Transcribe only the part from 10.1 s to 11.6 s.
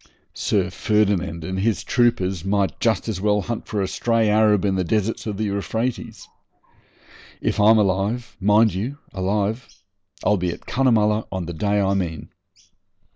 I'll be at Cunnamulla on the